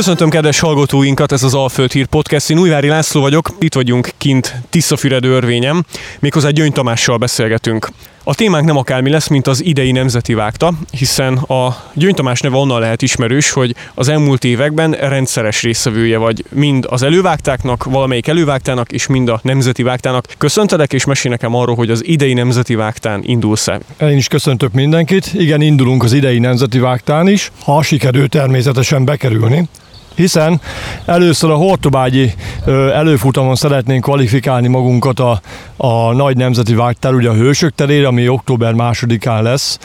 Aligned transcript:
Köszöntöm 0.00 0.30
kedves 0.30 0.60
hallgatóinkat, 0.60 1.32
ez 1.32 1.42
az 1.42 1.54
Alföld 1.54 1.92
Hír 1.92 2.06
Podcast. 2.06 2.50
Én 2.50 2.58
Újvári 2.58 2.88
László 2.88 3.20
vagyok, 3.20 3.50
itt 3.58 3.74
vagyunk 3.74 4.10
kint 4.18 4.54
Tiszafüred 4.70 5.24
örvényem, 5.24 5.84
méghozzá 6.18 6.50
Gyöngy 6.50 6.72
Tamással 6.72 7.16
beszélgetünk. 7.16 7.88
A 8.24 8.34
témánk 8.34 8.66
nem 8.66 8.76
akármi 8.76 9.10
lesz, 9.10 9.28
mint 9.28 9.46
az 9.46 9.64
idei 9.64 9.92
nemzeti 9.92 10.34
vágta, 10.34 10.72
hiszen 10.90 11.36
a 11.36 11.76
Gyöngy 11.94 12.14
Tamás 12.14 12.40
neve 12.40 12.56
onnan 12.56 12.80
lehet 12.80 13.02
ismerős, 13.02 13.50
hogy 13.50 13.74
az 13.94 14.08
elmúlt 14.08 14.44
években 14.44 14.90
rendszeres 14.90 15.62
részvevője 15.62 16.18
vagy 16.18 16.44
mind 16.50 16.86
az 16.88 17.02
elővágtáknak, 17.02 17.84
valamelyik 17.84 18.26
elővágtának, 18.26 18.92
és 18.92 19.06
mind 19.06 19.28
a 19.28 19.40
nemzeti 19.42 19.82
vágtának. 19.82 20.26
Köszöntelek, 20.38 20.92
és 20.92 21.04
mesél 21.04 21.30
nekem 21.30 21.54
arról, 21.54 21.76
hogy 21.76 21.90
az 21.90 22.06
idei 22.06 22.32
nemzeti 22.32 22.74
vágtán 22.74 23.20
indulsz-e. 23.24 23.80
Én 24.00 24.16
is 24.16 24.28
köszöntök 24.28 24.72
mindenkit. 24.72 25.30
Igen, 25.34 25.60
indulunk 25.60 26.02
az 26.02 26.12
idei 26.12 26.38
nemzeti 26.38 26.78
vágtán 26.78 27.28
is, 27.28 27.52
ha 27.64 27.82
sikerül 27.82 28.28
természetesen 28.28 29.04
bekerülni 29.04 29.68
hiszen 30.20 30.60
először 31.04 31.50
a 31.50 31.54
Hortobágyi 31.54 32.32
előfutamon 32.94 33.54
szeretnénk 33.54 34.02
kvalifikálni 34.02 34.68
magunkat 34.68 35.20
a, 35.20 35.40
a 35.76 36.12
nagy 36.12 36.36
nemzeti 36.36 36.74
vágtár, 36.74 37.14
ugye 37.14 37.28
a 37.28 37.34
Hősök 37.34 37.74
terére, 37.74 38.06
ami 38.06 38.28
október 38.28 38.72
másodikán 38.72 39.42
lesz, 39.42 39.78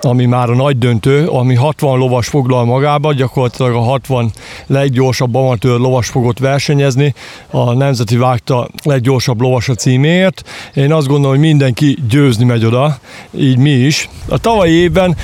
ami 0.00 0.24
már 0.24 0.50
a 0.50 0.54
nagy 0.54 0.78
döntő, 0.78 1.26
ami 1.26 1.54
60 1.54 1.98
lovas 1.98 2.28
foglal 2.28 2.64
magába, 2.64 3.12
gyakorlatilag 3.12 3.74
a 3.74 3.80
60 3.80 4.30
leggyorsabb 4.66 5.34
amatőr 5.34 5.78
lovas 5.78 6.08
fogott 6.08 6.38
versenyezni, 6.38 7.14
a 7.50 7.72
Nemzeti 7.72 8.16
Vágta 8.16 8.68
leggyorsabb 8.82 9.40
lovas 9.40 9.68
a 9.68 9.74
címéért. 9.74 10.48
Én 10.74 10.92
azt 10.92 11.06
gondolom, 11.06 11.30
hogy 11.36 11.46
mindenki 11.46 11.98
győzni 12.08 12.44
megy 12.44 12.64
oda, 12.64 12.98
így 13.38 13.58
mi 13.58 13.70
is. 13.70 14.08
A 14.28 14.38
tavalyi 14.38 14.72
évben 14.72 15.16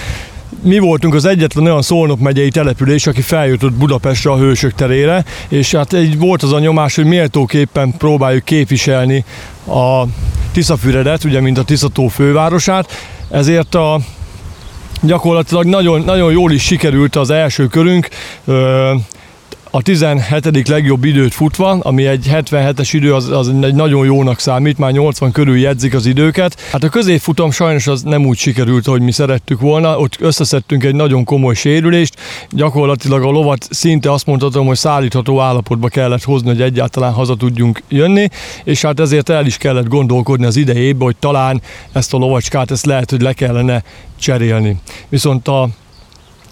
mi 0.63 0.79
voltunk 0.79 1.15
az 1.15 1.25
egyetlen 1.25 1.65
olyan 1.65 1.83
Szolnok 1.83 2.21
megyei 2.21 2.51
település, 2.51 3.07
aki 3.07 3.21
feljutott 3.21 3.73
Budapestre 3.73 4.31
a 4.31 4.39
Hősök 4.39 4.73
terére, 4.73 5.25
és 5.49 5.73
hát 5.73 5.93
egy 5.93 6.19
volt 6.19 6.43
az 6.43 6.53
a 6.53 6.59
nyomás, 6.59 6.95
hogy 6.95 7.05
méltóképpen 7.05 7.97
próbáljuk 7.99 8.45
képviselni 8.45 9.25
a 9.67 10.05
Tiszafüredet, 10.53 11.25
ugye 11.25 11.41
mint 11.41 11.59
a 11.59 11.65
Tiszató 11.65 12.09
fővárosát, 12.09 12.91
ezért 13.31 13.75
a 13.75 14.01
gyakorlatilag 15.03 15.65
nagyon, 15.65 16.01
nagyon 16.01 16.33
jól 16.33 16.53
is 16.53 16.63
sikerült 16.63 17.17
az 17.17 17.31
első 17.31 17.67
körünk 17.67 18.09
a 19.73 19.83
17. 19.83 20.69
legjobb 20.69 21.05
időt 21.05 21.35
futva, 21.35 21.71
ami 21.71 22.07
egy 22.07 22.27
77-es 22.33 22.89
idő, 22.93 23.15
az, 23.15 23.29
az 23.29 23.49
egy 23.49 23.75
nagyon 23.75 24.05
jónak 24.05 24.39
számít, 24.39 24.79
már 24.79 24.93
80 24.93 25.33
körül 25.33 25.59
jegyzik 25.59 25.95
az 25.95 26.07
időket. 26.07 26.61
Hát 26.73 26.85
a 26.85 26.89
középfutam 26.89 27.51
sajnos 27.51 27.87
az 27.87 28.03
nem 28.03 28.27
úgy 28.27 28.37
sikerült, 28.37 28.87
hogy 28.87 29.01
mi 29.01 29.13
szerettük 29.13 29.61
volna, 29.61 29.99
ott 29.99 30.17
összeszedtünk 30.21 30.85
egy 30.85 30.95
nagyon 30.95 31.25
komoly 31.25 31.55
sérülést, 31.55 32.15
gyakorlatilag 32.51 33.23
a 33.23 33.31
lovat 33.31 33.69
szinte 33.71 34.13
azt 34.13 34.27
mondhatom, 34.27 34.67
hogy 34.67 34.77
szállítható 34.77 35.41
állapotba 35.41 35.89
kellett 35.89 36.25
hozni, 36.25 36.49
hogy 36.49 36.63
egyáltalán 36.63 37.13
haza 37.13 37.37
tudjunk 37.37 37.83
jönni, 37.89 38.29
és 38.65 38.83
hát 38.83 39.01
ezért 39.01 39.29
el 39.29 39.47
is 39.47 39.57
kellett 39.57 39.89
gondolkodni 39.89 40.47
az 40.47 40.57
idejében, 40.57 41.03
hogy 41.03 41.17
talán 41.17 41.63
ezt 41.93 42.15
a 42.15 42.17
lovacskát, 42.17 42.71
ezt 42.71 42.87
lehet, 42.87 43.11
hogy 43.11 43.23
le 43.23 43.33
kellene 43.33 43.83
cserélni. 44.19 44.77
Viszont 45.09 45.49
a 45.49 45.69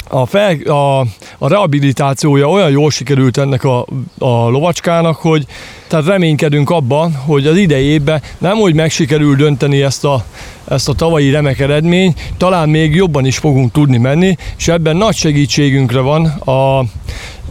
a, 0.09 0.27
fel, 0.27 0.56
a, 0.61 1.01
a 1.39 1.48
rehabilitációja 1.48 2.48
olyan 2.48 2.70
jól 2.70 2.91
sikerült 2.91 3.37
ennek 3.37 3.64
a, 3.64 3.87
a 4.19 4.48
lovacskának, 4.48 5.17
hogy 5.17 5.47
tehát 5.87 6.06
reménykedünk 6.06 6.70
abban, 6.70 7.14
hogy 7.14 7.47
az 7.47 7.56
idejében 7.56 8.23
nem 8.39 8.59
úgy 8.59 8.75
meg 8.75 8.91
sikerül 8.91 9.36
dönteni 9.36 9.83
ezt 9.83 10.05
a, 10.05 10.25
ezt 10.69 10.89
a 10.89 10.95
tavalyi 10.95 11.31
remek 11.31 11.61
eredmény, 11.61 12.14
talán 12.36 12.69
még 12.69 12.95
jobban 12.95 13.27
is 13.27 13.39
fogunk 13.39 13.73
tudni 13.73 13.97
menni, 13.97 14.36
és 14.59 14.69
ebben 14.69 14.97
nagy 14.97 15.14
segítségünkre 15.14 16.01
van 16.01 16.27
a 16.27 16.84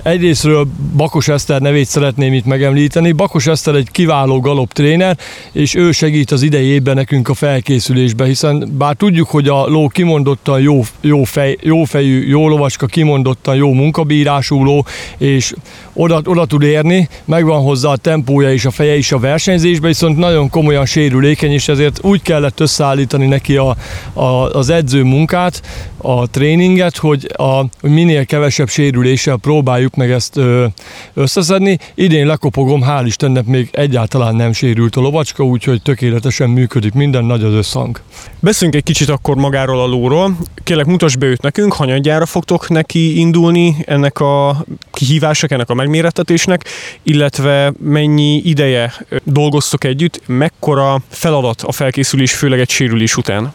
Egyrésztről 0.04 0.68
Bakos 0.96 1.28
Eszter 1.28 1.62
nevét 1.62 1.88
szeretném 1.88 2.34
itt 2.34 2.46
megemlíteni. 2.46 3.12
Bakos 3.12 3.48
Eszter 3.48 3.76
egy 3.76 3.92
kiváló 3.92 4.40
galop 4.40 4.74
tréner, 4.74 5.18
és 5.52 5.76
ő 5.76 5.92
segít 5.92 6.32
az 6.32 6.42
idejében 6.42 6.96
nekünk 6.96 7.30
a 7.30 7.34
felkészülésbe, 7.34 8.26
hiszen 8.26 8.72
bár 8.78 8.96
tudjuk, 8.96 9.30
hogy 9.30 9.48
a 9.48 9.68
ló 9.68 9.88
kimondottan 9.88 10.62
jó, 10.62 10.82
jó, 11.02 11.24
fej, 11.24 11.58
jó 11.62 11.84
fejű, 11.84 12.28
jó 12.28 12.48
lovacska, 12.48 12.86
kimondottan 12.86 13.56
jó 13.56 13.74
munkabírású 13.74 14.64
ló, 14.64 14.86
és 15.18 15.54
oda, 15.94 16.22
oda 16.26 16.46
tud 16.46 16.62
érni, 16.62 17.10
megvan 17.26 17.62
hozzá 17.62 17.90
a 17.90 17.98
tempója 17.98 18.52
és 18.52 18.66
a 18.66 18.72
feje 18.72 18.98
is 18.98 19.12
a 19.12 19.20
versenyzésbe, 19.20 19.88
viszont 19.88 20.18
nagyon 20.18 20.50
komolyan 20.50 20.86
sérülékeny, 20.86 21.52
és 21.52 21.68
ezért 21.68 22.00
úgy 22.04 22.22
kellett 22.22 22.60
összeállítani 22.60 23.28
neki 23.28 23.56
a, 23.56 23.76
a, 24.14 24.24
az 24.54 24.70
edző 24.70 25.04
munkát, 25.04 25.62
a 25.98 26.28
tréninget, 26.28 26.98
hogy, 26.98 27.28
a, 27.38 27.66
minél 27.82 28.26
kevesebb 28.26 28.70
sérüléssel 28.70 29.38
próbáljuk 29.38 29.96
meg 29.98 30.12
ezt 30.12 30.38
ö, 30.38 30.66
összeszedni. 31.14 31.78
Idén 31.96 32.26
lekopogom, 32.26 32.82
hál' 32.86 33.04
Istennek 33.06 33.46
még 33.46 33.70
egyáltalán 33.72 34.36
nem 34.36 34.54
sérült 34.54 34.96
a 34.96 35.02
lovacska, 35.02 35.44
úgyhogy 35.44 35.82
tökéletesen 35.82 36.50
működik 36.50 36.94
minden, 36.94 37.26
nagy 37.26 37.44
az 37.44 37.54
összhang. 37.54 38.02
Beszéljünk 38.40 38.80
egy 38.80 38.86
kicsit 38.86 39.10
akkor 39.10 39.36
magáról 39.36 39.80
a 39.80 39.86
lóról. 39.86 40.38
Kérlek, 40.64 40.86
mutass 40.86 41.16
be 41.16 41.26
őt 41.26 41.42
nekünk, 41.42 41.74
hanyadjára 41.74 42.26
fogtok 42.26 42.70
neki 42.70 43.20
indulni 43.20 43.76
ennek 43.86 44.20
a 44.20 44.66
kihívások, 44.92 45.52
ennek 45.52 45.70
a 45.70 45.74
megmérettetésnek, 45.74 46.66
illetve 47.04 47.74
mennyi 47.80 48.42
ideje 48.44 48.94
dolgoztok 49.24 49.84
együtt, 49.84 50.22
mekkora 50.26 51.02
feladat 51.10 51.62
a 51.62 51.72
felkészülés, 51.72 52.34
főleg 52.34 52.60
egy 52.60 52.70
sérülés 52.70 53.18
után? 53.18 53.54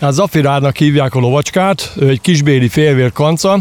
Hát 0.00 0.12
Zafirárnak 0.12 0.76
hívják 0.76 1.14
a 1.14 1.20
lovacskát, 1.20 1.92
egy 2.00 2.20
kisbéli 2.20 2.68
félvér 2.68 3.12
kanca, 3.12 3.58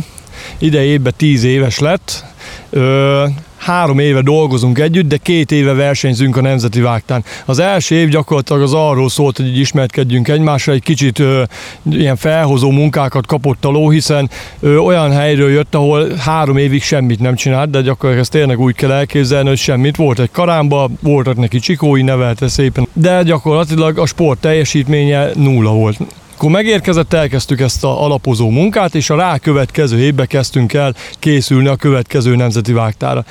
idejében 0.58 1.14
10 1.18 1.44
éves 1.44 1.80
lett, 1.80 2.26
Ö, 2.70 3.26
három 3.58 4.00
éve 4.00 4.22
dolgozunk 4.22 4.80
együtt, 4.80 5.08
de 5.08 5.18
két 5.18 5.52
éve 5.52 5.74
versenyzünk 5.74 6.38
a 6.38 6.42
Nemzeti 6.42 6.82
Vágtán. 6.82 7.24
Az 7.46 7.60
első 7.60 7.96
év 7.96 8.10
gyakorlatilag 8.10 8.62
az 8.62 8.74
arról 8.74 9.10
szólt, 9.10 9.38
hogy 9.38 9.60
ismerkedjünk 9.60 10.28
egymásra, 10.28 10.74
egy 10.74 10.84
kicsit 10.84 11.20
ö, 11.20 11.44
ilyen 11.92 12.16
felhozó 12.16 12.72
munkákat 12.72 13.26
kapott 13.26 13.66
a 13.66 13.70
ló, 13.70 13.90
hiszen 13.90 14.30
ö, 14.60 14.78
olyan 14.78 15.12
helyről 15.12 15.50
jött, 15.50 15.76
ahol 15.76 16.08
három 16.18 16.58
évig 16.58 16.84
semmit 16.84 17.20
nem 17.20 17.36
csinált, 17.36 17.70
de 17.70 17.82
gyakorlatilag 17.82 18.20
ezt 18.20 18.32
tényleg 18.32 18.60
úgy 18.60 18.76
kell 18.76 18.92
elképzelni, 18.92 19.48
hogy 19.48 19.58
semmit. 19.58 19.96
Volt 19.96 20.20
egy 20.20 20.32
karámba, 20.32 20.90
voltak 21.02 21.38
neki 21.38 21.60
csikói, 21.60 22.02
nevelte 22.02 22.48
szépen, 22.48 22.88
de 22.94 23.24
gyakorlatilag 23.24 23.98
a 23.98 24.06
sport 24.06 24.40
teljesítménye 24.40 25.30
nulla 25.36 25.72
volt. 25.72 25.98
Akkor 26.38 26.50
megérkezett, 26.50 27.14
elkezdtük 27.14 27.60
ezt 27.60 27.84
a 27.84 28.04
alapozó 28.04 28.50
munkát, 28.50 28.96
és 28.96 29.10
a 29.10 29.16
rákövetkező 29.16 30.00
évben 30.00 30.28
kezdtünk 30.28 30.74
el 30.74 30.96
készülni 31.20 31.68
a 31.68 31.76
következő 31.76 32.36
nemzeti 32.36 32.74
vágtára. 32.74 33.26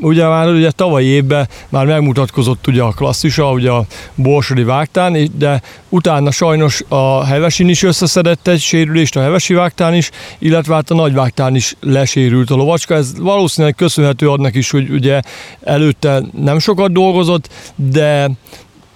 Ugye 0.00 0.28
már 0.28 0.48
ugye 0.48 0.70
tavalyi 0.70 1.06
évben 1.06 1.48
már 1.68 1.86
megmutatkozott 1.86 2.66
ugye 2.66 2.82
a 2.82 2.90
klasszisa, 2.90 3.52
ugye 3.52 3.70
a 3.70 3.84
borsodi 4.14 4.62
vágtán, 4.62 5.30
de 5.38 5.62
utána 5.88 6.30
sajnos 6.30 6.82
a 6.88 7.24
Hevesin 7.24 7.68
is 7.68 7.82
összeszedett 7.82 8.48
egy 8.48 8.60
sérülést, 8.60 9.16
a 9.16 9.20
Hevesi 9.20 9.54
vágtán 9.54 9.94
is, 9.94 10.10
illetve 10.38 10.74
hát 10.74 10.90
a 10.90 10.94
nagyvágtán 10.94 11.54
is 11.54 11.76
lesérült 11.80 12.50
a 12.50 12.54
lovacska. 12.54 12.94
Ez 12.94 13.18
valószínűleg 13.18 13.74
köszönhető 13.74 14.30
adnak 14.30 14.54
is, 14.54 14.70
hogy 14.70 14.90
ugye 14.90 15.20
előtte 15.60 16.22
nem 16.42 16.58
sokat 16.58 16.92
dolgozott, 16.92 17.48
de 17.74 18.30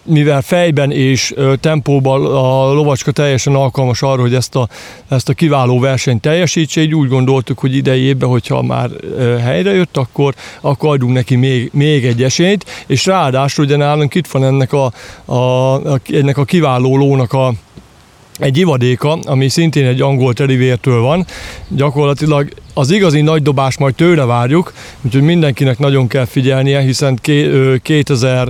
mivel 0.08 0.42
fejben 0.42 0.92
és 0.92 1.34
tempóban 1.60 2.24
a 2.24 2.72
lovacska 2.72 3.10
teljesen 3.10 3.54
alkalmas 3.54 4.02
arra, 4.02 4.20
hogy 4.20 4.34
ezt 4.34 4.54
a, 4.54 4.68
ezt 5.08 5.28
a 5.28 5.32
kiváló 5.32 5.78
versenyt 5.80 6.20
teljesítse, 6.20 6.80
így 6.80 6.94
úgy 6.94 7.08
gondoltuk, 7.08 7.58
hogy 7.58 7.76
idei 7.76 8.00
évben, 8.00 8.28
hogyha 8.28 8.62
már 8.62 8.90
helyre 9.42 9.74
jött, 9.74 9.96
akkor, 9.96 10.34
akkor 10.60 10.90
adjunk 10.90 11.12
neki 11.12 11.36
még, 11.36 11.70
még 11.72 12.04
egy 12.04 12.22
esélyt, 12.22 12.84
és 12.86 13.06
ráadásul 13.06 13.64
ugye 13.64 13.76
nálunk 13.76 14.14
itt 14.14 14.26
van 14.26 14.44
ennek 14.44 14.72
a, 14.72 14.92
a, 15.24 15.34
a, 15.74 16.00
ennek 16.12 16.38
a 16.38 16.44
kiváló 16.44 16.96
lónak 16.96 17.32
a, 17.32 17.52
egy 18.38 18.56
ivadéka, 18.56 19.18
ami 19.24 19.48
szintén 19.48 19.86
egy 19.86 20.00
angol 20.00 20.34
terivértől 20.34 21.00
van. 21.00 21.26
Gyakorlatilag 21.68 22.48
az 22.74 22.90
igazi 22.90 23.20
nagy 23.20 23.42
dobás 23.42 23.78
majd 23.78 23.94
tőle 23.94 24.24
várjuk, 24.24 24.72
úgyhogy 25.02 25.22
mindenkinek 25.22 25.78
nagyon 25.78 26.06
kell 26.06 26.24
figyelnie, 26.24 26.80
hiszen 26.80 27.18
2000 27.82 28.48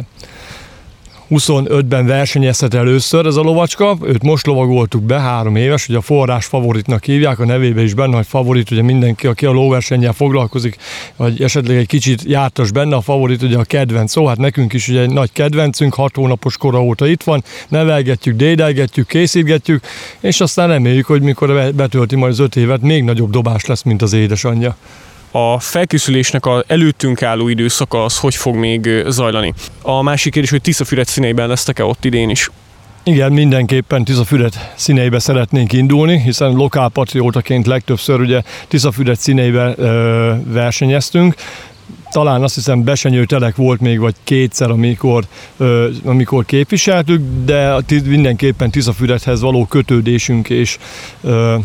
25-ben 1.30 2.06
versenyezhet 2.06 2.74
először 2.74 3.26
ez 3.26 3.36
a 3.36 3.40
lovacska, 3.40 3.96
őt 4.02 4.22
most 4.22 4.46
lovagoltuk 4.46 5.02
be, 5.02 5.20
három 5.20 5.56
éves, 5.56 5.88
ugye 5.88 5.98
a 5.98 6.00
forrás 6.00 6.46
favoritnak 6.46 7.04
hívják, 7.04 7.38
a 7.38 7.44
nevébe 7.44 7.82
is 7.82 7.94
benne, 7.94 8.16
hogy 8.16 8.26
favorit, 8.26 8.70
ugye 8.70 8.82
mindenki, 8.82 9.26
aki 9.26 9.46
a 9.46 9.50
lóversennyel 9.50 10.12
foglalkozik, 10.12 10.76
vagy 11.16 11.42
esetleg 11.42 11.76
egy 11.76 11.86
kicsit 11.86 12.22
jártas 12.22 12.70
benne, 12.70 12.96
a 12.96 13.00
favorit 13.00 13.42
ugye 13.42 13.58
a 13.58 13.64
kedvenc, 13.64 14.10
szó, 14.10 14.26
hát 14.26 14.38
nekünk 14.38 14.72
is 14.72 14.88
ugye 14.88 15.00
egy 15.00 15.10
nagy 15.10 15.32
kedvencünk, 15.32 15.94
hat 15.94 16.14
hónapos 16.14 16.56
kora 16.56 16.82
óta 16.82 17.06
itt 17.06 17.22
van, 17.22 17.44
nevelgetjük, 17.68 18.36
dédelgetjük, 18.36 19.06
készítgetjük, 19.06 19.84
és 20.20 20.40
aztán 20.40 20.68
reméljük, 20.68 21.06
hogy 21.06 21.22
mikor 21.22 21.72
betölti 21.74 22.16
majd 22.16 22.32
az 22.32 22.38
öt 22.38 22.56
évet, 22.56 22.80
még 22.80 23.04
nagyobb 23.04 23.30
dobás 23.30 23.64
lesz, 23.64 23.82
mint 23.82 24.02
az 24.02 24.12
édesanyja 24.12 24.76
a 25.30 25.58
felkészülésnek 25.58 26.46
a 26.46 26.64
előttünk 26.66 27.22
álló 27.22 27.48
időszaka 27.48 28.04
az 28.04 28.18
hogy 28.18 28.34
fog 28.34 28.54
még 28.54 29.04
zajlani. 29.06 29.54
A 29.82 30.02
másik 30.02 30.32
kérdés, 30.32 30.50
hogy 30.50 30.60
Tiszafüred 30.60 31.06
színeiben 31.06 31.48
lesztek-e 31.48 31.84
ott 31.84 32.04
idén 32.04 32.30
is? 32.30 32.50
Igen, 33.02 33.32
mindenképpen 33.32 34.04
Tiszafüred 34.04 34.52
színeibe 34.74 35.18
szeretnénk 35.18 35.72
indulni, 35.72 36.20
hiszen 36.20 36.52
lokálpatriótaként 36.52 37.66
legtöbbször 37.66 38.20
ugye 38.20 38.42
Tiszafüred 38.68 39.16
színeibe 39.16 39.74
ö, 39.76 40.34
versenyeztünk 40.46 41.34
talán 42.10 42.42
azt 42.42 42.54
hiszem 42.54 42.84
besenyő 42.84 43.24
telek 43.24 43.56
volt 43.56 43.80
még, 43.80 43.98
vagy 43.98 44.14
kétszer, 44.24 44.70
amikor, 44.70 45.24
ö, 45.56 45.88
amikor 46.04 46.44
képviseltük, 46.44 47.22
de 47.44 47.74
mindenképpen 48.04 48.70
Tiszafüredhez 48.70 49.40
való 49.40 49.66
kötődésünk 49.66 50.48
és 50.48 50.78
ö, 51.20 51.56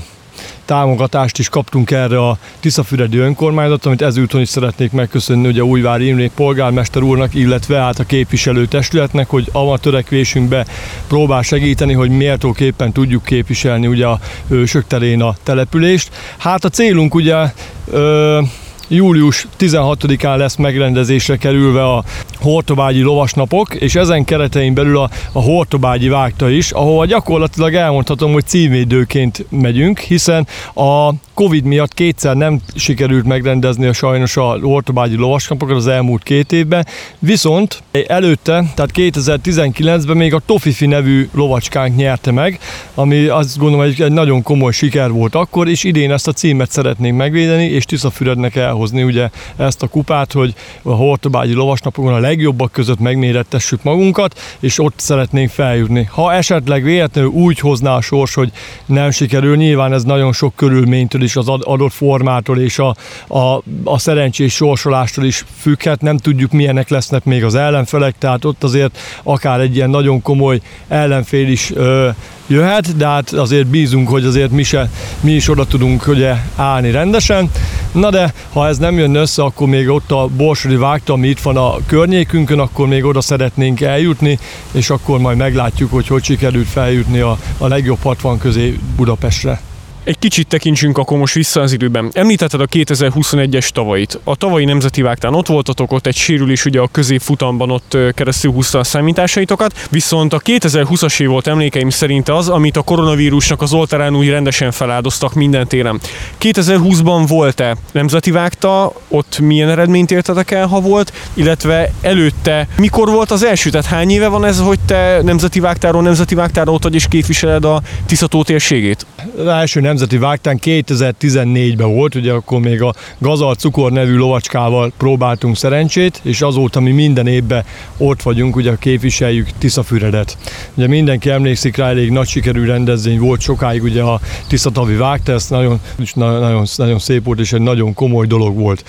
támogatást 0.66 1.40
is 1.40 1.50
kaptunk 1.50 1.92
erre 1.92 2.28
a 2.28 2.38
Tiszafüredi 2.60 3.18
önkormányzat, 3.18 3.86
amit 3.86 4.02
ezúton 4.02 4.42
is 4.42 4.50
szeretnék 4.50 4.92
megköszönni 4.92 5.48
ugye 5.48 5.64
Újvári 5.64 6.08
Imré 6.08 6.32
polgármester 6.36 7.02
úrnak, 7.02 7.36
illetve 7.36 7.78
hát 7.78 8.00
a 8.00 8.04
képviselőtestületnek, 8.04 9.30
hogy 9.30 9.50
a 9.52 9.78
törekvésünkbe 9.78 10.66
próbál 11.08 11.42
segíteni, 11.42 11.94
hogy 11.94 12.10
méltóképpen 12.10 12.92
tudjuk 12.92 13.24
képviselni 13.24 13.88
ugye 13.88 14.06
a 14.06 14.20
hősök 14.48 14.88
terén 14.88 15.22
a 15.22 15.36
települést. 15.44 16.12
Hát 16.38 16.66
a 16.66 16.70
célunk 16.70 17.16
ugye 17.16 17.52
ö, 17.92 18.42
július 18.88 19.48
16-án 19.60 20.38
lesz 20.38 20.56
megrendezésre 20.56 21.38
kerülve 21.38 21.84
a 21.84 22.04
Hortobágyi 22.44 23.02
lovasnapok, 23.02 23.76
és 23.76 23.96
ezen 23.96 24.24
keretein 24.24 24.74
belül 24.74 24.98
a, 24.98 25.10
a 25.32 25.40
Hortobágyi 25.40 26.08
vágta 26.08 26.50
is, 26.50 26.72
ahova 26.72 27.06
gyakorlatilag 27.06 27.74
elmondhatom, 27.74 28.34
hogy 28.34 28.46
címvédőként 28.46 29.46
megyünk, 29.50 30.00
hiszen 30.00 30.48
a 30.74 31.10
Covid 31.34 31.64
miatt 31.64 31.94
kétszer 31.94 32.36
nem 32.36 32.60
sikerült 32.76 33.26
megrendezni 33.26 33.86
a 33.86 33.94
sajnos 33.94 34.38
a 34.38 34.60
Hortobágyi 34.62 35.16
lovasnapokat 35.16 35.76
az 35.76 35.88
elmúlt 35.88 36.24
két 36.24 36.52
évben, 36.52 36.88
viszont 37.20 37.84
előtte, 38.08 38.64
tehát 38.76 38.92
2019-ben 38.94 40.18
még 40.18 40.34
a 40.34 40.42
Tofifi 40.46 40.86
nevű 40.86 41.30
lovacskánk 41.34 41.96
nyerte 41.96 42.32
meg, 42.32 42.60
ami 42.96 43.26
azt 43.26 43.58
gondolom 43.58 43.86
egy, 43.86 44.02
egy 44.02 44.12
nagyon 44.12 44.42
komoly 44.42 44.72
siker 44.72 45.12
volt 45.12 45.36
akkor, 45.36 45.68
és 45.70 45.84
idén 45.84 46.12
ezt 46.12 46.28
a 46.28 46.32
címet 46.32 46.72
szeretnénk 46.72 47.18
megvédeni, 47.18 47.66
és 47.66 47.86
Tiszafürednek 47.86 48.56
elhozni 48.56 49.04
ugye 49.04 49.30
ezt 49.56 49.84
a 49.84 49.88
kupát, 49.88 50.32
hogy 50.32 50.54
a 50.82 50.94
Hortobágyi 50.94 51.54
lovasnapokon 51.54 52.14
a 52.14 52.20
legjobbak 52.34 52.72
között 52.72 53.00
megmérettessük 53.00 53.84
magunkat, 53.84 54.40
és 54.60 54.80
ott 54.80 55.00
szeretnénk 55.00 55.50
feljutni. 55.50 56.10
Ha 56.12 56.34
esetleg 56.34 56.84
véletlenül 56.84 57.30
úgy 57.30 57.60
hozná 57.60 57.96
a 57.96 58.02
sors, 58.02 58.34
hogy 58.34 58.52
nem 58.86 59.12
sikerül, 59.12 59.56
nyilván 59.56 59.94
ez 59.94 60.04
nagyon 60.04 60.34
sok 60.34 60.56
körülménytől 60.56 61.22
is, 61.22 61.36
az 61.36 61.48
adott 61.50 61.92
formától 61.92 62.60
és 62.60 62.80
a, 62.80 62.96
a, 63.28 63.62
a 63.84 64.00
szerencsés 64.00 64.54
sorsolástól 64.54 65.26
is 65.26 65.46
függhet, 65.58 66.02
nem 66.02 66.18
tudjuk 66.18 66.52
milyenek 66.52 66.90
lesznek 66.90 67.24
még 67.24 67.44
az 67.44 67.56
ellenfelek, 67.56 68.16
tehát 68.18 68.46
ott 68.46 68.64
azért 68.64 68.98
akár 69.24 69.60
egy 69.60 69.76
ilyen 69.76 69.90
nagyon 69.90 70.22
komoly 70.22 70.62
ellenfél 70.88 71.48
is 71.48 71.72
ö, 71.72 72.10
jöhet, 72.54 72.98
de 72.98 73.08
hát 73.08 73.32
azért 73.32 73.68
bízunk, 73.68 74.10
hogy 74.10 74.26
azért 74.26 74.52
mi, 74.52 74.64
se, 74.64 74.90
mi 75.22 75.32
is 75.32 75.50
oda 75.50 75.66
tudunk 75.66 76.08
ugye 76.08 76.36
állni 76.56 76.92
rendesen. 76.92 77.52
Na 77.92 78.10
de, 78.10 78.34
ha 78.54 78.68
ez 78.68 78.78
nem 78.78 78.98
jön 78.98 79.16
össze, 79.16 79.44
akkor 79.44 79.68
még 79.68 79.90
ott 79.90 80.12
a 80.12 80.28
Borsodi 80.28 80.76
vágta, 80.76 81.14
ami 81.14 81.28
itt 81.28 81.40
van 81.40 81.58
a 81.58 81.76
környékünkön, 81.86 82.60
akkor 82.60 82.88
még 82.88 83.06
oda 83.06 83.22
szeretnénk 83.22 83.82
eljutni, 83.82 84.40
és 84.72 84.90
akkor 84.90 85.20
majd 85.20 85.38
meglátjuk, 85.38 85.92
hogy 85.92 86.08
hogy 86.08 86.24
sikerült 86.24 86.68
feljutni 86.68 87.20
a, 87.20 87.38
a 87.58 87.68
legjobb 87.68 88.00
60 88.02 88.38
közé 88.38 88.80
Budapestre. 88.96 89.73
Egy 90.04 90.20
kicsit 90.20 90.48
tekintsünk 90.48 90.98
akkor 90.98 91.18
most 91.18 91.34
vissza 91.34 91.62
az 91.62 91.72
időben. 91.72 92.10
Említetted 92.14 92.62
a 92.62 92.68
2021-es 92.68 93.70
tavait. 93.70 94.20
A 94.24 94.36
tavalyi 94.36 94.66
nemzeti 94.66 95.02
vágtán 95.02 95.34
ott 95.34 95.48
voltatok, 95.48 95.92
ott 95.92 96.08
egy 96.08 96.16
sérülés 96.16 96.66
ugye 96.66 96.80
a 96.80 96.90
középfutamban 96.92 97.72
ott 97.72 97.98
keresztül 98.14 98.52
húzta 98.52 98.80
a 98.80 98.84
számításaitokat, 98.84 99.88
viszont 99.90 100.34
a 100.34 100.40
2020-as 100.40 101.20
év 101.20 101.28
volt 101.28 101.48
emlékeim 101.48 101.90
szerint 101.90 102.30
az, 102.30 102.50
amit 102.50 102.78
a 102.78 102.82
koronavírusnak 102.82 103.62
az 103.62 103.74
oltárán 103.74 104.16
úgy 104.16 104.30
rendesen 104.30 104.72
feláldoztak 104.72 105.34
minden 105.34 105.68
téren. 105.68 106.00
2020-ban 106.42 107.24
volt-e 107.28 107.76
nemzeti 107.92 108.32
vágta, 108.32 108.94
ott 109.08 109.40
milyen 109.40 109.70
eredményt 109.70 110.12
értetek 110.12 110.52
el, 110.52 110.68
ha 110.68 110.80
volt, 110.80 111.14
illetve 111.34 111.92
előtte 112.02 112.68
mikor 112.78 113.10
volt 113.10 113.32
az 113.32 113.44
első, 113.44 113.70
tehát 113.70 113.86
hány 113.86 114.10
éve 114.10 114.28
van 114.28 114.46
ez, 114.46 114.60
hogy 114.60 114.80
te 114.86 115.20
nemzeti 115.22 115.60
vágtáról 115.60 116.02
nemzeti 116.02 116.36
vágtáról 116.36 116.76
ott 116.76 116.84
vagy 116.84 116.96
és 116.96 117.08
képviseled 117.08 117.66
a 117.66 117.82
Tiszató 118.06 118.44
térségét? 118.44 119.06
Az 119.38 119.48
első 119.48 119.80
nemzeti 119.94 120.18
vágtán 120.18 120.60
2014-ben 120.64 121.94
volt, 121.94 122.16
ugye 122.16 122.32
akkor 122.32 122.60
még 122.60 122.82
a 122.82 122.94
Gazal 123.18 123.56
Cukor 123.56 123.92
nevű 123.92 124.16
lovacskával 124.16 124.92
próbáltunk 124.98 125.58
szerencsét, 125.58 126.20
és 126.24 126.42
azóta 126.42 126.80
mi 126.80 126.92
minden 126.92 127.28
évben 127.28 127.64
ott 127.98 128.22
vagyunk, 128.22 128.56
ugye 128.56 128.76
képviseljük 128.80 129.50
Tiszafüredet. 129.58 130.38
Ugye 130.74 130.88
mindenki 130.88 131.30
emlékszik 131.30 131.78
rá, 131.78 131.88
elég 131.88 132.12
nagy 132.12 132.28
sikerű 132.28 132.66
rendezvény 132.66 133.20
volt 133.20 133.42
sokáig 133.42 133.84
ugye 133.84 134.02
a 134.02 134.20
Tiszatavi 134.48 134.96
vágta, 134.96 135.32
ez 135.32 135.50
nagyon, 135.50 135.80
nagyon, 136.14 136.66
nagyon 136.76 137.00
szép 137.00 137.24
volt, 137.24 137.40
és 137.40 137.54
egy 137.54 137.62
nagyon 137.62 137.94
komoly 137.94 138.26
dolog 138.26 138.58
volt 138.58 138.84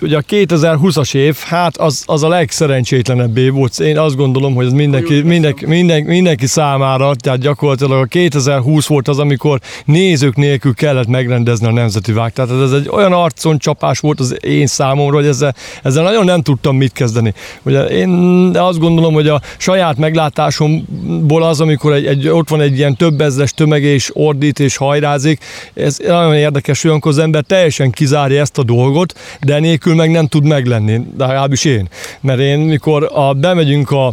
ugye 0.00 0.16
a 0.16 0.20
2020-as 0.20 1.14
év, 1.14 1.36
hát 1.36 1.76
az, 1.76 2.02
az 2.06 2.22
a 2.22 2.28
legszerencsétlenebb 2.28 3.36
év 3.36 3.52
volt. 3.52 3.78
Én 3.78 3.98
azt 3.98 4.16
gondolom, 4.16 4.54
hogy 4.54 4.66
ez 4.66 4.72
mindenki, 4.72 5.22
mindenki, 5.22 5.66
mindenki, 5.66 6.08
mindenki 6.08 6.46
számára, 6.46 7.14
tehát 7.14 7.38
gyakorlatilag 7.38 8.02
a 8.02 8.04
2020 8.04 8.86
volt 8.86 9.08
az, 9.08 9.18
amikor 9.18 9.60
nézők 9.84 10.36
nélkül 10.36 10.74
kellett 10.74 11.06
megrendezni 11.06 11.66
a 11.66 11.72
Nemzeti 11.72 12.12
Vág. 12.12 12.32
Tehát 12.32 12.62
ez 12.62 12.72
egy 12.72 12.88
olyan 12.90 13.12
arcon 13.12 13.58
csapás 13.58 13.98
volt 13.98 14.20
az 14.20 14.36
én 14.44 14.66
számomra, 14.66 15.14
hogy 15.14 15.26
ezzel, 15.26 15.54
ezzel 15.82 16.02
nagyon 16.02 16.24
nem 16.24 16.42
tudtam 16.42 16.76
mit 16.76 16.92
kezdeni. 16.92 17.34
Ugye 17.62 17.84
én 17.84 18.10
azt 18.54 18.78
gondolom, 18.78 19.14
hogy 19.14 19.28
a 19.28 19.40
saját 19.56 19.96
meglátásomból 19.96 21.42
az, 21.42 21.60
amikor 21.60 21.92
egy, 21.92 22.06
egy, 22.06 22.28
ott 22.28 22.48
van 22.48 22.60
egy 22.60 22.76
ilyen 22.76 22.96
több 22.96 23.20
ezres 23.20 23.52
tömeg 23.52 23.82
és 23.82 24.10
ordít 24.12 24.60
és 24.60 24.76
hajrázik, 24.76 25.44
ez 25.74 25.98
nagyon 26.06 26.34
érdekes, 26.34 26.84
olyankor 26.84 27.10
az 27.10 27.18
ember 27.18 27.42
teljesen 27.42 27.90
kizárja 27.90 28.40
ezt 28.40 28.58
a 28.58 28.62
dolgot, 28.62 29.18
de 29.40 29.58
nélkül 29.58 29.85
nélkül 29.86 30.04
meg 30.04 30.10
nem 30.10 30.26
tud 30.26 30.44
meglenni, 30.44 31.00
de 31.16 31.26
legalábbis 31.26 31.64
én. 31.64 31.88
Mert 32.20 32.40
én, 32.40 32.58
mikor 32.58 33.10
a, 33.12 33.32
bemegyünk 33.32 33.90
a 33.90 34.12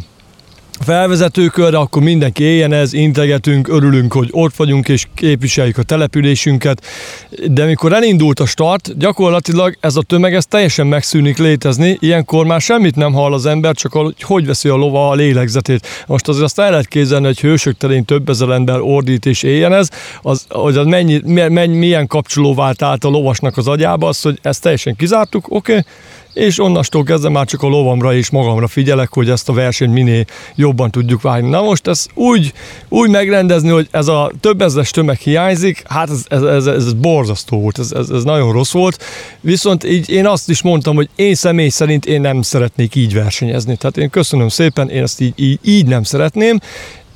felvezetőkörre, 0.80 1.78
akkor 1.78 2.02
mindenki 2.02 2.44
éljen 2.44 2.74
ez, 2.74 2.94
integetünk, 2.94 3.68
örülünk, 3.68 4.14
hogy 4.14 4.28
ott 4.32 4.56
vagyunk 4.56 4.90
és 4.90 5.08
képviseljük 5.16 5.78
a 5.78 5.84
településünket, 5.84 6.86
de 7.48 7.66
mikor 7.66 7.94
elindult 7.94 8.40
a 8.40 8.46
start, 8.46 8.98
gyakorlatilag 8.98 9.78
ez 9.80 9.96
a 9.96 10.02
tömeg 10.02 10.36
ez 10.36 10.46
teljesen 10.46 10.88
megszűnik 10.88 11.38
létezni, 11.38 11.98
ilyenkor 12.00 12.46
már 12.46 12.62
semmit 12.62 12.96
nem 12.96 13.14
hall 13.14 13.34
az 13.34 13.46
ember, 13.46 13.76
csak 13.76 13.92
hogy 13.92 14.22
hogy 14.22 14.46
veszi 14.46 14.70
a 14.70 14.76
lova 14.76 15.10
a 15.10 15.14
lélegzetét. 15.14 15.88
Most 16.08 16.28
azért 16.28 16.46
azt 16.46 16.60
el 16.60 16.70
lehet 16.70 16.88
képzelni, 16.88 17.26
hogy 17.26 17.40
hősök 17.40 17.78
terén 17.78 18.06
több 18.06 18.30
ezer 18.30 18.50
ember 18.50 18.80
ordít 18.80 19.26
és 19.26 19.44
éljen 19.44 19.74
ez, 19.74 19.88
az, 20.22 20.46
hogy 20.50 20.78
az 20.78 20.86
mennyi, 20.86 21.22
mennyi, 21.26 21.78
milyen 21.78 22.08
kapcsoló 22.08 22.54
vált 22.54 22.82
át 22.82 23.04
a 23.04 23.10
lovasnak 23.10 23.58
az 23.58 23.68
agyába, 23.68 24.08
az, 24.08 24.22
hogy 24.22 24.40
ezt 24.42 24.62
teljesen 24.62 24.96
kizártuk, 24.96 25.46
oké, 25.50 25.72
okay, 25.72 25.84
és 26.34 26.60
onnastól 26.60 27.04
kezdve 27.04 27.30
már 27.30 27.46
csak 27.46 27.62
a 27.62 27.68
lovamra 27.68 28.14
és 28.14 28.30
magamra 28.30 28.68
figyelek, 28.68 29.14
hogy 29.14 29.30
ezt 29.30 29.50
a 29.50 29.54
versenyt 29.54 29.94
minél 29.94 30.26
jobban 30.56 30.92
tudjuk 30.92 31.22
vágni. 31.22 31.50
Na 31.50 31.62
most 31.62 31.88
ezt 31.88 32.10
úgy, 32.14 32.54
úgy 32.90 33.10
megrendezni, 33.10 33.70
hogy 33.70 33.88
ez 33.92 34.08
a 34.08 34.32
több 34.40 34.62
ezres 34.62 34.92
tömeg 34.92 35.18
hiányzik, 35.18 35.84
hát 35.88 36.10
ez, 36.10 36.26
ez, 36.30 36.44
ez, 36.44 36.66
ez 36.66 36.94
borzasztó 36.94 37.60
volt, 37.60 37.80
ez, 37.80 37.92
ez, 37.92 38.10
ez 38.10 38.24
nagyon 38.24 38.52
rossz 38.52 38.72
volt, 38.72 39.04
viszont 39.42 39.84
így 39.84 40.10
én 40.10 40.28
azt 40.28 40.50
is 40.50 40.62
mondtam, 40.62 40.96
hogy 40.96 41.10
én 41.16 41.36
személy 41.36 41.70
szerint 41.70 42.06
én 42.06 42.22
nem 42.22 42.42
szeretnék 42.42 42.96
így 42.96 43.14
versenyezni. 43.14 43.76
Tehát 43.76 43.98
én 43.98 44.10
köszönöm 44.10 44.48
szépen, 44.48 44.90
én 44.90 45.02
ezt 45.02 45.22
így, 45.22 45.34
így, 45.36 45.60
így 45.64 45.86
nem 45.86 46.04
szeretném, 46.04 46.60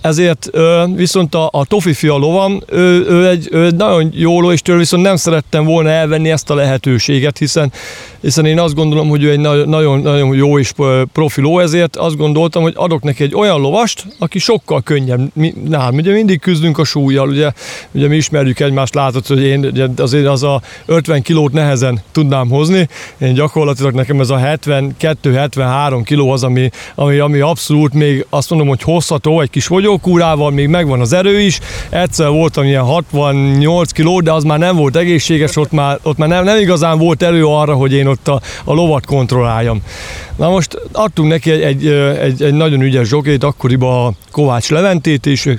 ezért 0.08 0.50
viszont 0.96 1.36
a, 1.36 1.50
a 1.52 1.66
Tofi 1.66 1.94
fia 1.94 2.16
lovam, 2.16 2.62
ő, 2.68 3.06
ő, 3.10 3.28
egy, 3.28 3.48
ő 3.52 3.66
egy 3.66 3.76
nagyon 3.76 4.10
jó 4.14 4.42
ló, 4.42 4.52
és 4.52 4.62
tőle 4.62 4.78
viszont 4.78 5.04
nem 5.04 5.16
szerettem 5.16 5.66
volna 5.66 5.90
elvenni 5.90 6.32
ezt 6.32 6.50
a 6.50 6.56
lehetőséget, 6.56 7.38
hiszen, 7.38 7.72
hiszen 8.22 8.46
én 8.46 8.60
azt 8.60 8.76
gondolom, 8.76 9.10
hogy 9.10 9.24
ő 9.24 9.32
egy 9.32 9.40
nagyon, 9.66 10.00
nagyon 10.00 10.36
jó 10.36 10.60
és 10.60 10.72
profi 11.14 11.42
ló, 11.42 11.60
ezért 11.60 11.96
azt 11.96 12.18
gondoltam, 12.18 12.62
hogy 12.62 12.74
adok 12.76 13.04
neki 13.04 13.24
egy 13.24 13.36
olyan 13.36 13.62
lovast, 13.62 14.06
aki 14.20 14.40
sokkal 14.40 14.82
könnyebb. 14.82 15.30
Mi, 15.34 15.54
nálam 15.68 15.96
ugye 15.96 16.14
mindig 16.14 16.40
küzdünk 16.40 16.78
a 16.78 16.84
súlyjal, 16.84 17.30
ugye, 17.30 17.52
ugye 17.92 18.08
mi 18.08 18.16
ismerjük 18.16 18.60
egymást, 18.60 18.96
látod, 18.96 19.28
hogy 19.28 19.42
én 19.42 19.66
ugye 19.66 19.88
azért 19.98 20.28
az 20.28 20.44
a 20.44 20.62
50 20.86 21.22
kilót 21.22 21.52
nehezen 21.52 22.02
tudnám 22.12 22.50
hozni, 22.50 22.88
én 23.18 23.34
gyakorlatilag 23.34 23.94
nekem 23.94 24.20
ez 24.20 24.30
a 24.30 24.38
72-73 24.38 26.02
kiló 26.06 26.32
az, 26.32 26.44
ami, 26.44 26.70
ami, 26.96 27.18
ami 27.18 27.40
abszolút 27.40 27.94
még 27.94 28.26
azt 28.30 28.50
mondom, 28.50 28.68
hogy 28.68 28.82
hozható, 28.82 29.42
egy 29.42 29.50
kis 29.50 29.68
vagyok, 29.68 29.97
kúrával 29.98 30.52
még 30.52 30.68
megvan 30.68 31.00
az 31.00 31.14
erő 31.14 31.40
is. 31.40 31.60
Egyszer 31.90 32.30
voltam 32.30 32.64
ilyen 32.64 32.84
68 32.84 33.92
kiló, 33.92 34.20
de 34.20 34.32
az 34.32 34.44
már 34.44 34.60
nem 34.60 34.76
volt 34.76 34.96
egészséges, 34.96 35.56
ott 35.56 35.72
már, 35.72 36.00
ott 36.04 36.18
már 36.18 36.30
nem, 36.30 36.44
nem 36.44 36.60
igazán 36.60 36.98
volt 36.98 37.24
erő 37.24 37.46
arra, 37.46 37.74
hogy 37.74 37.94
én 37.94 38.08
ott 38.08 38.28
a, 38.28 38.42
a 38.64 38.74
lovat 38.74 39.06
kontrolláljam. 39.06 39.82
Na 40.36 40.50
most 40.50 40.80
adtunk 40.92 41.30
neki 41.30 41.52
egy, 41.52 41.62
egy, 41.62 41.88
egy, 42.22 42.44
egy 42.44 42.54
nagyon 42.54 42.82
ügyes 42.82 43.08
zsokét, 43.08 43.44
akkoriban 43.44 44.06
a 44.06 44.14
Kovács 44.32 44.70
Leventét, 44.70 45.26
és 45.26 45.54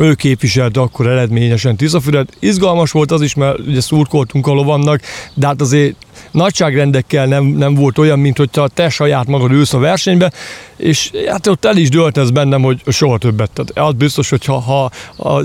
ő 0.00 0.14
képviselte 0.14 0.80
akkor 0.80 1.06
eredményesen 1.06 1.76
Tiszafüred. 1.76 2.28
Izgalmas 2.38 2.90
volt 2.90 3.10
az 3.10 3.22
is, 3.22 3.34
mert 3.34 3.58
ugye 3.58 3.80
szurkoltunk 3.80 4.46
a 4.46 4.52
lovannak, 4.52 5.00
de 5.34 5.46
hát 5.46 5.60
azért 5.60 5.94
nagyságrendekkel 6.30 7.26
nem, 7.26 7.44
nem 7.44 7.74
volt 7.74 7.98
olyan, 7.98 8.18
mint 8.18 8.36
hogyha 8.36 8.68
te 8.68 8.88
saját 8.88 9.26
magad 9.26 9.50
ülsz 9.50 9.74
a 9.74 9.78
versenybe, 9.78 10.32
és 10.76 11.10
hát 11.26 11.46
ott 11.46 11.64
el 11.64 11.76
is 11.76 11.88
dőlt 11.88 12.18
ez 12.18 12.30
bennem, 12.30 12.62
hogy 12.62 12.82
soha 12.86 13.18
többet. 13.18 13.50
Tehát 13.50 13.88
az 13.88 13.94
biztos, 13.94 14.30
hogyha 14.30 14.58
ha, 14.58 14.90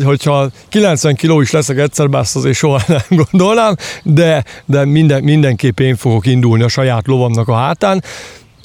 hogyha 0.03 0.49
90 0.69 1.15
kiló 1.15 1.41
is 1.41 1.51
leszek 1.51 1.77
egyszer, 1.77 2.09
bár 2.09 2.25
azért 2.33 2.55
soha 2.55 2.81
nem 2.87 3.01
gondolnám, 3.09 3.75
de, 4.03 4.43
de 4.65 4.85
minden, 4.85 5.23
mindenképp 5.23 5.79
én 5.79 5.95
fogok 5.95 6.25
indulni 6.25 6.63
a 6.63 6.67
saját 6.67 7.07
lovamnak 7.07 7.47
a 7.47 7.55
hátán. 7.55 8.03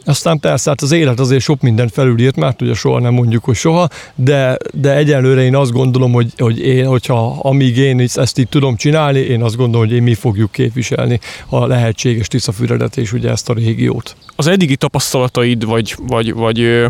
Aztán 0.05 0.39
persze 0.39 0.71
hát 0.71 0.81
az 0.81 0.93
élet 0.93 1.21
azért 1.21 1.43
sok 1.43 1.61
mindent 1.61 1.93
felülírt, 1.93 2.37
mert 2.37 2.63
ugye 2.63 2.75
soha 2.75 3.01
nem 3.01 3.13
mondjuk, 3.13 3.45
hogy 3.45 3.55
soha, 3.55 3.89
de, 4.15 4.57
de 4.73 4.97
egyelőre 4.97 5.43
én 5.43 5.57
azt 5.57 5.73
gondolom, 5.73 6.13
hogy, 6.13 6.33
hogy 6.37 6.59
én, 6.59 6.87
hogyha 6.87 7.39
amíg 7.41 7.77
én 7.77 8.09
ezt 8.15 8.39
így 8.39 8.49
tudom 8.49 8.77
csinálni, 8.77 9.19
én 9.19 9.43
azt 9.43 9.57
gondolom, 9.57 9.87
hogy 9.87 9.97
én 9.97 10.03
mi 10.03 10.15
fogjuk 10.15 10.53
képviselni 10.53 11.21
a 11.49 11.67
lehetséges 11.67 12.29
Tiszafüredet 12.29 12.97
és 12.97 13.13
ugye 13.13 13.31
ezt 13.31 13.49
a 13.49 13.53
régiót. 13.53 14.17
Az 14.37 14.47
eddigi 14.47 14.77
tapasztalataid, 14.77 15.65
vagy, 15.65 15.97
vagy, 16.07 16.35
vagy 16.35 16.87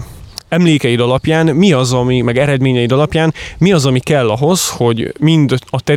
emlékeid 0.51 1.01
alapján 1.01 1.47
mi 1.47 1.73
az, 1.73 1.93
ami, 1.93 2.21
meg 2.21 2.39
eredményeid 2.39 2.93
alapján 2.93 3.35
mi 3.59 3.73
az, 3.73 3.87
ami 3.87 4.01
kell 4.01 4.29
ahhoz, 4.29 4.69
hogy 4.69 5.13
mind 5.19 5.55
a 5.71 5.81
te 5.81 5.95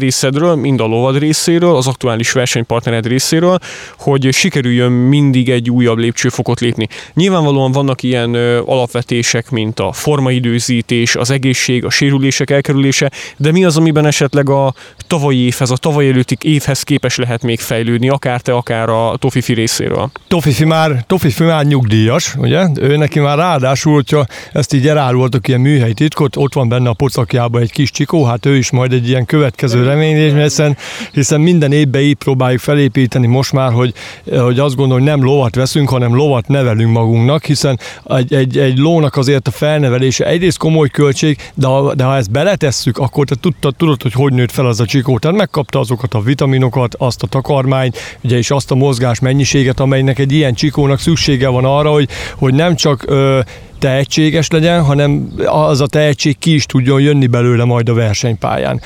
mind 0.56 0.80
a 0.80 0.86
lovad 0.86 1.18
részéről, 1.18 1.76
az 1.76 1.88
aktuális 1.88 2.32
versenypartnered 2.32 3.08
részéről, 3.08 3.60
hogy 3.98 4.28
sikerüljön 4.32 4.92
mindig 4.92 5.50
egy 5.50 5.70
újabb 5.70 5.98
lépcsőfokot 5.98 6.60
lépni. 6.60 6.88
Nyilvánvalóan 7.14 7.72
vannak 7.72 8.04
ilyen 8.04 8.36
alapvetések, 8.66 9.50
mint 9.50 9.80
a 9.80 9.92
formaidőzítés, 9.92 11.16
az 11.16 11.30
egészség, 11.30 11.86
a 11.86 11.90
sérülések 11.90 12.50
elkerülése, 12.50 13.12
de 13.38 13.52
mi 13.52 13.66
az, 13.66 13.78
amiben 13.78 14.06
esetleg 14.06 14.50
a 14.50 14.74
tavalyi 15.08 15.38
évhez, 15.38 15.70
a 15.70 15.78
tavaly 15.78 16.08
előtti 16.08 16.38
évhez 16.42 16.84
képes 16.84 17.18
lehet 17.18 17.44
még 17.44 17.60
fejlődni, 17.60 18.10
akár 18.10 18.42
te, 18.42 18.54
akár 18.54 18.90
a 18.90 19.16
Tofifi 19.18 19.54
részéről? 19.54 20.12
Tofifi 20.28 20.66
már, 20.66 21.04
Tofifi 21.08 21.44
már 21.44 21.66
nyugdíjas, 21.66 22.36
ugye? 22.36 22.68
Ő 22.80 22.98
neki 22.98 23.20
már 23.20 23.38
ráadásul, 23.38 23.94
hogyha 23.94 24.26
ezt 24.52 24.74
így 24.74 24.88
elárultak 24.88 25.48
ilyen 25.48 25.60
műhelyi 25.60 25.94
titkot, 25.94 26.36
ott 26.36 26.54
van 26.54 26.70
benne 26.70 26.90
a 26.90 26.94
pocakjában 26.94 27.62
egy 27.62 27.72
kis 27.72 27.92
csikó, 27.92 28.24
hát 28.24 28.46
ő 28.46 28.56
is 28.58 28.72
majd 28.72 28.94
egy 28.94 29.08
ilyen 29.08 29.26
következő 29.26 29.84
remény, 29.84 30.42
hiszen, 30.42 30.78
hiszen 31.12 31.42
minden 31.42 31.72
évben 31.72 32.02
így 32.02 32.16
próbáljuk 32.16 32.62
felépíteni 32.62 33.28
most 33.28 33.52
már, 33.52 33.72
hogy, 33.72 33.94
hogy 34.38 34.60
azt 34.60 34.76
gondolom, 34.76 35.04
hogy 35.04 35.12
nem 35.12 35.24
lovat 35.24 35.56
veszünk, 35.56 35.90
hanem 35.90 36.16
lovat 36.16 36.48
nevelünk 36.48 36.92
magunknak, 36.92 37.46
hiszen 37.46 37.80
egy, 38.06 38.34
egy, 38.34 38.58
egy 38.58 38.78
lónak 38.78 39.16
azért 39.16 39.48
a 39.48 39.52
felnevelése 39.52 40.26
egyrészt 40.26 40.58
komoly 40.58 40.90
költség, 40.90 41.38
de 41.54 41.68
ha, 41.68 41.96
de 41.96 42.04
ha 42.04 42.16
ezt 42.16 42.32
beletesszük, 42.32 42.98
akkor 42.98 43.26
te 43.26 43.36
tudtad, 43.36 43.76
tudod, 43.76 44.02
hogy 44.02 44.14
hogy 44.14 44.34
nőtt 44.34 44.52
fel 44.52 44.66
az 44.66 44.80
a 44.80 44.86
csikó. 44.86 45.20
Tehát 45.20 45.38
megkapta 45.38 45.80
azokat 45.80 46.14
a 46.14 46.22
vitaminokat, 46.22 46.96
azt 46.98 47.24
a 47.24 47.28
takarmányt, 47.28 47.98
ugye 48.22 48.38
és 48.38 48.52
azt 48.52 48.72
a 48.72 48.76
mozgás 48.76 49.20
mennyiséget, 49.20 49.80
amelynek 49.80 50.20
egy 50.20 50.32
ilyen 50.32 50.54
csikónak 50.54 51.00
szüksége 51.00 51.48
van 51.48 51.66
arra, 51.66 51.92
hogy, 51.92 52.10
hogy 52.36 52.54
nem 52.54 52.76
csak 52.76 53.04
ö, 53.08 53.40
tehetséges 53.80 54.50
legyen, 54.50 54.84
hanem 54.84 55.34
az 55.46 55.82
a 55.82 55.88
tehetség 55.88 56.38
ki 56.40 56.54
is 56.54 56.66
tudjon 56.66 57.02
jönni 57.02 57.28
belőle 57.28 57.64
majd 57.64 57.90
a 57.90 57.94
versenypályán. 57.94 58.82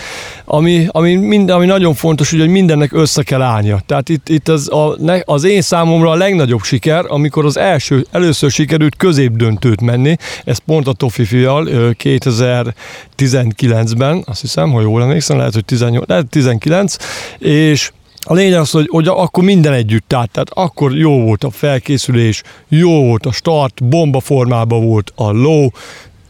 Ami, 0.46 0.86
ami, 0.88 1.16
mind, 1.16 1.50
ami 1.50 1.66
nagyon 1.66 1.94
fontos, 1.94 2.32
hogy 2.32 2.48
mindennek 2.48 2.94
össze 2.94 3.24
kell 3.24 3.42
állnia. 3.42 3.80
Tehát 3.86 4.10
itt, 4.10 4.30
itt 4.30 4.48
az, 4.48 4.72
a, 4.72 4.98
az 5.26 5.44
én 5.44 5.62
számomra 5.62 6.10
a 6.10 6.16
legnagyobb 6.16 6.64
siker, 6.64 7.06
amikor 7.08 7.46
az 7.46 7.58
első, 7.58 8.06
először 8.12 8.52
sikerült 8.52 8.96
középdöntőt 8.96 9.82
menni, 9.82 10.16
ez 10.44 10.58
pont 10.58 10.88
a 10.88 10.94
Tofi 10.94 11.24
fial 11.24 11.68
2019-ben, 12.04 14.24
azt 14.26 14.42
hiszem, 14.42 14.72
ha 14.72 14.82
jól 14.82 15.02
emlékszem, 15.02 15.38
lehet, 15.38 15.54
hogy 15.54 15.66
18, 15.66 16.08
lehet 16.08 16.28
19, 16.28 16.96
és 17.38 17.92
a 18.30 18.34
lényeg 18.34 18.60
az, 18.60 18.72
hogy, 18.72 18.88
hogy 18.92 19.08
akkor 19.08 19.44
minden 19.44 19.74
együtt 19.74 20.14
állt, 20.14 20.30
tehát 20.32 20.50
akkor 20.54 20.96
jó 20.96 21.22
volt 21.22 21.44
a 21.44 21.50
felkészülés, 21.50 22.44
jó 22.68 23.04
volt 23.04 23.26
a 23.26 23.32
start, 23.32 23.84
bomba 23.84 24.20
formában 24.20 24.86
volt 24.86 25.12
a 25.16 25.32
low, 25.32 25.70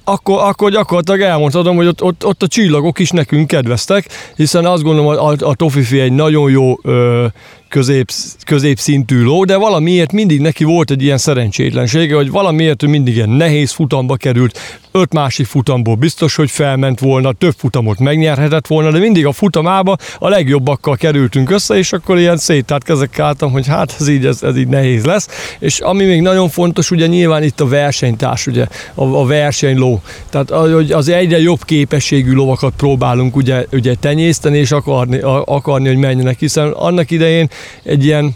akkor, 0.04 0.40
akkor 0.42 0.72
gyakorlatilag 0.72 1.22
elmondhatom, 1.22 1.76
hogy 1.76 1.88
ott, 1.88 2.04
ott, 2.04 2.26
ott 2.26 2.44
a 2.44 2.48
csillagok 2.48 3.00
is 3.00 3.10
nekünk 3.10 3.48
kedveztek, 3.48 4.08
hiszen 4.36 4.66
azt 4.66 4.84
gondolom, 4.84 5.08
a, 5.08 5.48
a 5.48 5.56
Tofifi 5.56 6.00
egy 6.00 6.12
nagyon 6.12 6.52
jó 6.52 6.74
ö, 6.82 7.26
közép, 7.70 8.12
középszintű 8.46 9.24
ló, 9.24 9.44
de 9.46 9.56
valamiért 9.56 10.12
mindig 10.12 10.42
neki 10.42 10.64
volt 10.64 10.92
egy 10.92 11.04
ilyen 11.04 11.18
szerencsétlensége, 11.18 12.16
hogy 12.16 12.32
valamiért 12.32 12.84
ő 12.84 12.88
mindig 12.88 13.16
ilyen 13.16 13.30
nehéz 13.30 13.72
futamba 13.72 14.16
került, 14.16 14.60
öt 14.92 15.14
másik 15.14 15.46
futamból 15.46 15.96
biztos, 15.96 16.36
hogy 16.36 16.52
felment 16.52 17.00
volna, 17.00 17.32
több 17.32 17.54
futamot 17.58 18.00
megnyerhetett 18.00 18.68
volna, 18.68 18.92
de 18.92 19.00
mindig 19.00 19.26
a 19.26 19.32
futamába 19.32 19.96
a 20.20 20.30
legjobbakkal 20.30 20.96
kerültünk 20.96 21.50
össze, 21.50 21.78
és 21.78 21.94
akkor 21.94 22.18
ilyen 22.18 22.38
széttárt 22.38 22.84
kezekkel 22.84 23.26
álltam, 23.26 23.52
hogy 23.52 23.68
hát 23.68 23.96
ez 24.00 24.08
így, 24.08 24.26
ez, 24.26 24.44
ez 24.44 24.58
így 24.58 24.68
nehéz 24.68 25.06
lesz. 25.06 25.56
És 25.60 25.80
ami 25.80 26.06
még 26.06 26.22
nagyon 26.22 26.50
fontos, 26.50 26.92
ugye 26.92 27.08
nyilván 27.08 27.44
itt 27.44 27.60
a 27.60 27.68
versenytárs, 27.68 28.48
ugye 28.48 28.68
a, 28.94 29.04
a 29.04 29.26
versenyló. 29.26 30.02
Tehát 30.30 30.50
hogy 30.50 30.92
az 30.92 31.10
egyre 31.10 31.40
jobb 31.40 31.64
képességű 31.64 32.34
lovakat 32.34 32.74
próbálunk 32.78 33.36
ugye, 33.36 33.66
ugye 33.72 33.96
tenyészteni 34.00 34.58
és 34.58 34.72
akarni, 34.72 35.20
akarni, 35.46 35.88
hogy 35.88 35.98
menjenek, 35.98 36.40
hiszen 36.40 36.72
annak 36.72 37.12
idején 37.12 37.50
egy 37.84 38.06
ilyen 38.06 38.36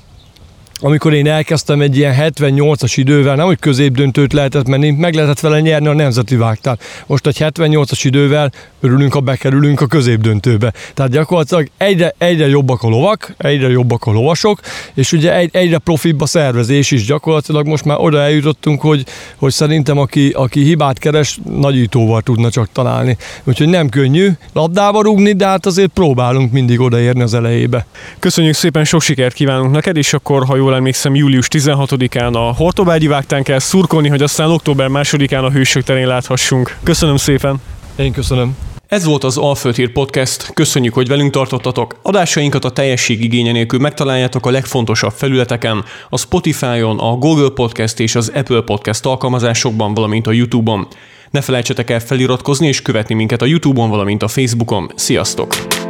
amikor 0.81 1.13
én 1.13 1.27
elkezdtem 1.27 1.81
egy 1.81 1.97
ilyen 1.97 2.15
78-as 2.17 2.93
idővel, 2.95 3.35
nem 3.35 3.45
hogy 3.45 3.59
középdöntőt 3.59 4.33
lehetett 4.33 4.67
menni, 4.67 4.91
meg 4.91 5.13
lehetett 5.13 5.39
vele 5.39 5.59
nyerni 5.59 5.87
a 5.87 5.93
nemzeti 5.93 6.35
vágtán. 6.35 6.79
Most 7.05 7.27
egy 7.27 7.37
78-as 7.39 7.99
idővel 8.03 8.51
örülünk, 8.79 9.13
ha 9.13 9.19
bekerülünk 9.19 9.81
a 9.81 9.85
középdöntőbe. 9.85 10.73
Tehát 10.93 11.11
gyakorlatilag 11.11 11.67
egyre, 11.77 12.13
egyre 12.17 12.47
jobbak 12.47 12.83
a 12.83 12.87
lovak, 12.87 13.33
egyre 13.37 13.69
jobbak 13.69 14.05
a 14.05 14.11
lovasok, 14.11 14.59
és 14.93 15.11
ugye 15.11 15.35
egy, 15.35 15.49
egyre 15.53 15.77
profibb 15.77 16.21
a 16.21 16.25
szervezés 16.25 16.91
is 16.91 17.05
gyakorlatilag 17.05 17.67
most 17.67 17.85
már 17.85 17.97
oda 17.99 18.19
eljutottunk, 18.21 18.81
hogy, 18.81 19.05
hogy 19.35 19.51
szerintem 19.51 19.97
aki, 19.97 20.29
aki 20.29 20.63
hibát 20.63 20.99
keres, 20.99 21.39
nagyítóval 21.59 22.21
tudna 22.21 22.49
csak 22.49 22.69
találni. 22.71 23.17
Úgyhogy 23.43 23.69
nem 23.69 23.89
könnyű 23.89 24.29
labdába 24.53 25.01
rúgni, 25.01 25.33
de 25.33 25.45
hát 25.45 25.65
azért 25.65 25.91
próbálunk 25.93 26.51
mindig 26.51 26.79
odaérni 26.79 27.21
az 27.21 27.33
elejébe. 27.33 27.85
Köszönjük 28.19 28.55
szépen, 28.55 28.83
sok 28.83 29.01
sikert 29.01 29.33
kívánunk 29.33 29.71
neked, 29.71 29.97
és 29.97 30.13
akkor, 30.13 30.45
ha 30.45 30.55
jól 30.55 30.70
jól 30.71 30.79
emlékszem, 30.79 31.15
július 31.15 31.47
16-án 31.51 32.33
a 32.33 32.55
Hortobágyi 32.55 33.07
vágtán 33.07 33.43
kell 33.43 33.59
szurkolni, 33.59 34.09
hogy 34.09 34.21
aztán 34.21 34.51
október 34.51 34.89
2-án 34.91 35.43
a 35.43 35.51
Hősök 35.51 35.83
terén 35.83 36.07
láthassunk. 36.07 36.77
Köszönöm 36.83 37.17
szépen! 37.17 37.61
Én 37.95 38.11
köszönöm. 38.11 38.55
Ez 38.87 39.05
volt 39.05 39.23
az 39.23 39.37
Alföld 39.37 39.75
Hír 39.75 39.91
Podcast. 39.91 40.53
Köszönjük, 40.53 40.93
hogy 40.93 41.07
velünk 41.07 41.31
tartottatok. 41.31 41.95
Adásainkat 42.01 42.65
a 42.65 42.69
teljesség 42.69 43.23
igénye 43.23 43.51
nélkül 43.51 43.79
megtaláljátok 43.79 44.45
a 44.45 44.49
legfontosabb 44.49 45.13
felületeken, 45.13 45.83
a 46.09 46.17
Spotify-on, 46.17 46.99
a 46.99 47.15
Google 47.15 47.49
Podcast 47.49 47.99
és 47.99 48.15
az 48.15 48.31
Apple 48.35 48.61
Podcast 48.61 49.05
alkalmazásokban, 49.05 49.93
valamint 49.93 50.27
a 50.27 50.31
YouTube-on. 50.31 50.87
Ne 51.31 51.41
felejtsetek 51.41 51.89
el 51.89 51.99
feliratkozni 51.99 52.67
és 52.67 52.81
követni 52.81 53.15
minket 53.15 53.41
a 53.41 53.45
YouTube-on, 53.45 53.89
valamint 53.89 54.23
a 54.23 54.27
Facebookon. 54.27 54.91
Sziasztok! 54.95 55.80